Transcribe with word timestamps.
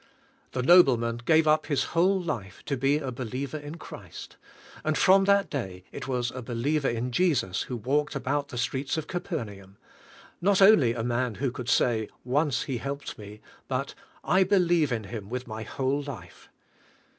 The 0.53 0.63
noble 0.63 0.97
man 0.97 1.17
gave 1.17 1.47
up 1.47 1.67
his 1.67 1.83
whole 1.93 2.19
life 2.19 2.63
to 2.65 2.75
be 2.75 2.97
a 2.97 3.11
believer 3.11 3.59
in 3.59 3.75
Christ; 3.75 4.35
and 4.83 4.97
from 4.97 5.25
that 5.25 5.47
day 5.51 5.83
it 5.91 6.07
was 6.07 6.31
a 6.31 6.41
believer 6.41 6.89
in 6.89 7.11
Jesus 7.11 7.61
who 7.61 7.75
walked 7.77 8.15
about 8.15 8.47
the 8.47 8.57
streets 8.57 8.97
of 8.97 9.05
Capernaum; 9.05 9.77
not 10.41 10.59
only 10.59 10.95
a 10.95 11.03
man 11.03 11.35
who 11.35 11.51
could 11.51 11.69
say," 11.69 12.09
Once 12.23 12.63
He 12.63 12.79
helped 12.79 13.19
me," 13.19 13.41
but, 13.67 13.93
"I 14.23 14.43
believe 14.43 14.91
in 14.91 15.03
Him 15.03 15.29
with 15.29 15.45
my 15.45 15.61
whole 15.61 16.01
life." 16.01 16.49